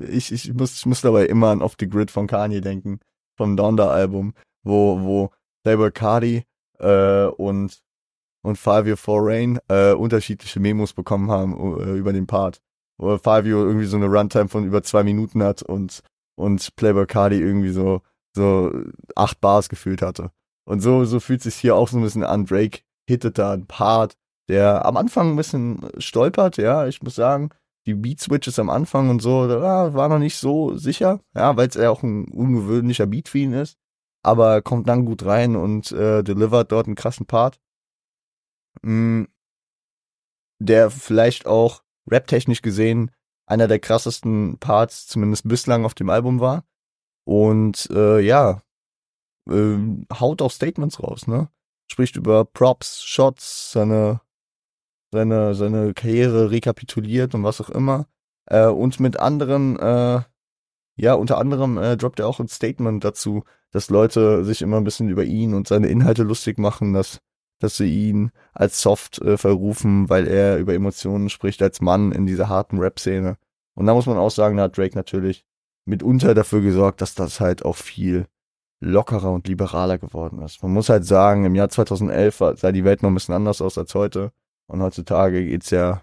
[0.00, 3.00] ich, ich muss, ich muss dabei immer an Off the Grid von Kanye denken,
[3.36, 5.30] vom Donda-Album, wo, wo
[5.64, 6.44] Playboy Cardi,
[6.78, 7.82] äh, und,
[8.42, 12.60] und Fabio Forain, äh, unterschiedliche Memos bekommen haben, äh, über den Part.
[12.98, 16.02] Wo Fabio irgendwie so eine Runtime von über zwei Minuten hat und,
[16.36, 18.02] und Playboy Cardi irgendwie so,
[18.34, 18.72] so
[19.16, 20.30] acht Bars gefühlt hatte.
[20.64, 22.46] Und so, so fühlt sich hier auch so ein bisschen an.
[22.46, 24.16] Drake hittet da einen Part,
[24.48, 27.50] der am Anfang ein bisschen stolpert, ja, ich muss sagen.
[27.86, 31.74] Die Beat-Switches am Anfang und so, da war noch nicht so sicher, ja, weil es
[31.74, 33.76] ja auch ein ungewöhnlicher Beat für ihn ist.
[34.22, 37.58] Aber kommt dann gut rein und äh, delivert dort einen krassen Part.
[38.82, 39.24] Mm,
[40.58, 43.10] der vielleicht auch rap-technisch gesehen
[43.46, 46.64] einer der krassesten Parts, zumindest bislang auf dem Album war.
[47.24, 48.62] Und äh, ja,
[49.48, 49.76] äh,
[50.18, 51.48] haut auch Statements raus, ne?
[51.90, 54.20] Spricht über Props, Shots, seine,
[55.10, 58.06] seine, seine Karriere rekapituliert und was auch immer.
[58.46, 60.22] Äh, und mit anderen, äh,
[60.96, 64.84] ja, unter anderem äh, droppt er auch ein Statement dazu, dass Leute sich immer ein
[64.84, 67.20] bisschen über ihn und seine Inhalte lustig machen, dass,
[67.62, 72.26] dass sie ihn als soft äh, verrufen, weil er über Emotionen spricht als Mann in
[72.26, 73.36] dieser harten Rap-Szene.
[73.74, 75.44] Und da muss man auch sagen, da hat Drake natürlich
[75.84, 78.26] mitunter dafür gesorgt, dass das halt auch viel
[78.80, 80.62] lockerer und liberaler geworden ist.
[80.62, 83.78] Man muss halt sagen, im Jahr 2011 sah die Welt noch ein bisschen anders aus
[83.78, 84.32] als heute.
[84.66, 86.02] Und heutzutage geht's ja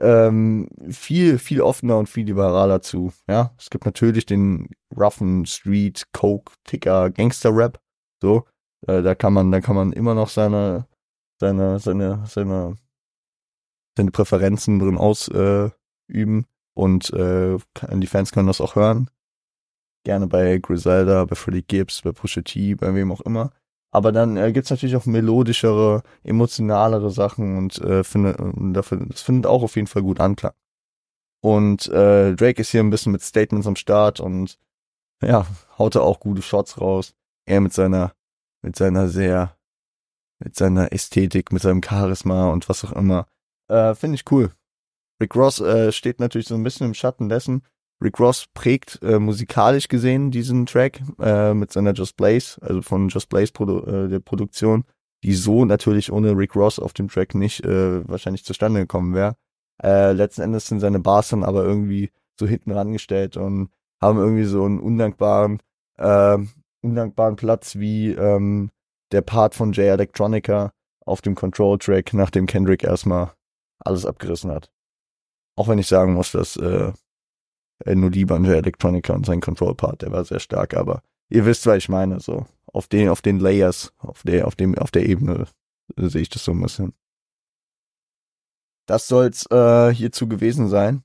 [0.00, 3.12] ähm, viel, viel offener und viel liberaler zu.
[3.28, 7.80] Ja, es gibt natürlich den roughen Street, Coke, Ticker, Gangster-Rap.
[8.20, 8.44] So,
[8.86, 10.86] äh, da kann man, da kann man immer noch seine,
[11.40, 12.76] seine, seine, seine,
[13.96, 15.74] seine Präferenzen drin ausüben
[16.08, 17.58] äh, und äh,
[17.94, 19.10] die Fans können das auch hören.
[20.04, 23.50] Gerne bei Griselda, bei Freddie Gibbs, bei Pusha T, bei wem auch immer.
[23.90, 28.36] Aber dann äh, gibt's natürlich auch melodischere, emotionalere Sachen und äh, finde,
[28.72, 30.52] dafür, das findet auch auf jeden Fall gut Anklang.
[31.40, 34.58] Und äh, Drake ist hier ein bisschen mit Statements am Start und
[35.22, 35.46] ja,
[35.78, 37.14] haut er auch gute Shots raus.
[37.46, 38.12] Er mit seiner,
[38.62, 39.56] mit seiner sehr,
[40.38, 43.26] mit seiner Ästhetik, mit seinem Charisma und was auch immer.
[43.68, 44.50] Äh, Finde ich cool.
[45.20, 47.62] Rick Ross äh, steht natürlich so ein bisschen im Schatten dessen,
[48.02, 53.08] Rick Ross prägt äh, musikalisch gesehen diesen Track äh, mit seiner Just Blaze, also von
[53.08, 54.84] Just Blaze Produ äh, der Produktion,
[55.24, 59.36] die so natürlich ohne Rick Ross auf dem Track nicht äh, wahrscheinlich zustande gekommen wäre.
[59.82, 64.44] Äh, letzten Endes sind seine Bars dann aber irgendwie so hinten rangestellt und haben irgendwie
[64.44, 65.60] so einen undankbaren,
[65.96, 66.38] äh,
[66.82, 68.70] undankbaren Platz wie ähm,
[69.12, 70.72] der Part von Jay Electronica
[71.04, 73.32] auf dem Control Track, nachdem Kendrick erstmal
[73.78, 74.70] alles abgerissen hat.
[75.56, 76.92] Auch wenn ich sagen muss, dass äh,
[77.84, 81.44] äh, nur lieber an der Electronica und sein Control-Part, der war sehr stark, aber ihr
[81.46, 82.46] wisst, was ich meine, so.
[82.66, 85.46] Auf den, auf den Layers, auf der, auf dem, auf der Ebene
[85.96, 86.92] äh, sehe ich das so ein bisschen.
[88.86, 91.02] Das soll's äh, hierzu gewesen sein.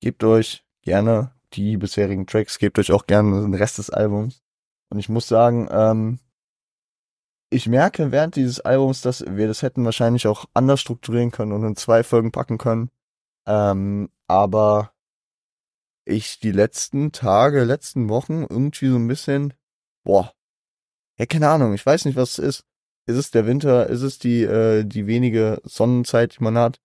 [0.00, 4.43] Gebt euch gerne die bisherigen Tracks, gebt euch auch gerne den Rest des Albums.
[4.90, 6.18] Und ich muss sagen, ähm,
[7.50, 11.64] ich merke während dieses Albums, dass wir das hätten wahrscheinlich auch anders strukturieren können und
[11.64, 12.90] in zwei Folgen packen können.
[13.46, 14.92] Ähm, aber
[16.04, 19.54] ich die letzten Tage, letzten Wochen irgendwie so ein bisschen,
[20.04, 20.32] boah,
[21.18, 22.66] ja, keine Ahnung, ich weiß nicht, was es ist.
[23.06, 23.86] Ist es der Winter?
[23.88, 26.80] Ist es die, äh, die wenige Sonnenzeit, die man hat?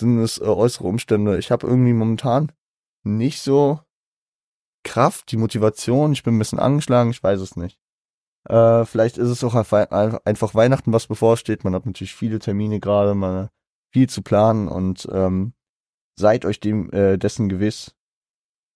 [0.00, 1.38] Sind es äh, äußere Umstände?
[1.38, 2.52] Ich habe irgendwie momentan
[3.02, 3.80] nicht so
[4.84, 6.12] Kraft, die Motivation.
[6.12, 7.78] Ich bin ein bisschen angeschlagen, ich weiß es nicht.
[8.48, 11.64] Äh, vielleicht ist es auch einfach Weihnachten, was bevorsteht.
[11.64, 13.50] Man hat natürlich viele Termine gerade, man
[13.92, 15.54] viel zu planen und ähm,
[16.18, 17.94] seid euch dem äh, dessen gewiss,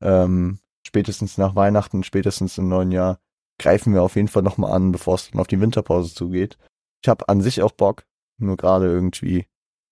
[0.03, 3.19] ähm, spätestens nach Weihnachten, spätestens im neuen Jahr,
[3.59, 6.59] greifen wir auf jeden Fall nochmal an, bevor es dann auf die Winterpause zugeht.
[7.03, 8.05] Ich habe an sich auch Bock,
[8.39, 9.47] nur gerade irgendwie,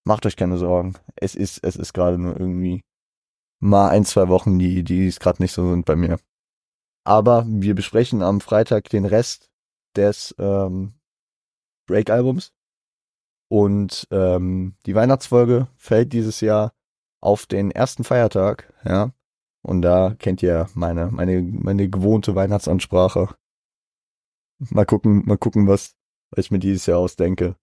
[0.05, 0.95] macht euch keine Sorgen.
[1.17, 2.83] Es ist, es ist gerade nur irgendwie
[3.61, 6.19] mal ein, zwei Wochen, die, die es gerade nicht so sind bei mir.
[7.05, 9.51] Aber wir besprechen am Freitag den Rest
[9.97, 10.95] des ähm,
[11.87, 12.53] Break-Albums.
[13.49, 16.73] Und ähm, die Weihnachtsfolge fällt dieses Jahr
[17.21, 19.13] auf den ersten Feiertag, ja.
[19.63, 23.35] Und da kennt ihr meine, meine, meine gewohnte Weihnachtsansprache.
[24.71, 25.97] Mal gucken, mal gucken, was,
[26.31, 27.57] was ich mir dieses Jahr ausdenke.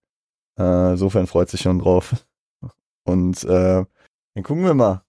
[0.58, 2.26] Äh, insofern freut sich schon drauf.
[3.04, 3.84] Und äh,
[4.34, 5.02] dann gucken wir mal,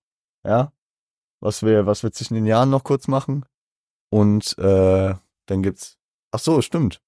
[0.43, 0.71] ja,
[1.41, 3.45] was wir, was wir zwischen den Jahren noch kurz machen.
[4.12, 5.13] Und äh,
[5.45, 5.97] dann gibt's.
[6.32, 7.02] Ach so, stimmt.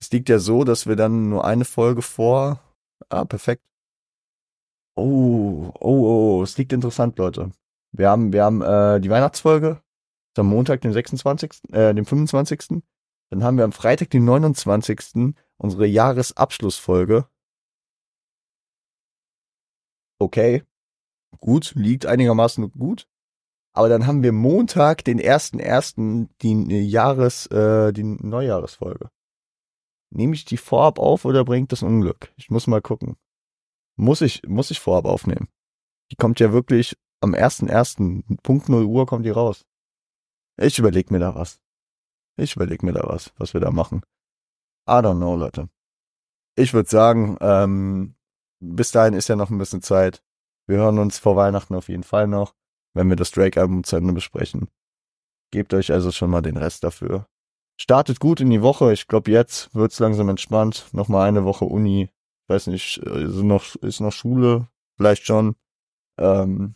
[0.00, 2.60] Es liegt ja so, dass wir dann nur eine Folge vor.
[3.08, 3.62] Ah, perfekt.
[4.96, 7.52] Oh, oh, oh, oh, es liegt interessant, Leute.
[7.92, 9.82] Wir haben, wir haben äh, die Weihnachtsfolge
[10.38, 12.82] am Montag, den 26., äh, den 25.
[13.30, 15.34] Dann haben wir am Freitag, den 29.
[15.56, 17.26] unsere Jahresabschlussfolge.
[20.18, 20.64] Okay.
[21.40, 23.08] Gut, liegt einigermaßen gut.
[23.74, 29.08] Aber dann haben wir Montag, den 1.1., die Jahres, äh, die Neujahresfolge.
[30.10, 32.32] Nehme ich die vorab auf oder bringt das Unglück?
[32.36, 33.16] Ich muss mal gucken.
[33.96, 35.48] Muss ich, muss ich vorab aufnehmen.
[36.10, 38.36] Die kommt ja wirklich am 1.1.
[38.42, 39.64] Punkt 0 Uhr kommt die raus.
[40.58, 41.60] Ich überleg mir da was.
[42.36, 44.02] Ich überleg mir da was, was wir da machen.
[44.86, 45.70] I don't know, Leute.
[46.56, 48.16] Ich würde sagen, ähm,
[48.60, 50.22] bis dahin ist ja noch ein bisschen Zeit.
[50.66, 52.54] Wir hören uns vor Weihnachten auf jeden Fall noch,
[52.94, 54.68] wenn wir das Drake-Album zu Ende besprechen.
[55.50, 57.26] Gebt euch also schon mal den Rest dafür.
[57.80, 58.92] Startet gut in die Woche.
[58.92, 60.88] Ich glaube, jetzt wird's langsam entspannt.
[60.92, 62.10] Nochmal eine Woche Uni.
[62.48, 64.68] Weiß nicht, ist noch, ist noch Schule?
[64.96, 65.56] Vielleicht schon.
[66.18, 66.74] Ähm,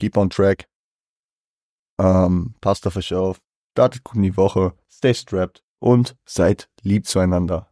[0.00, 0.68] keep on track.
[1.98, 3.40] Ähm, passt auf euch auf.
[3.72, 4.74] Startet gut in die Woche.
[4.90, 7.70] Stay strapped und seid lieb zueinander.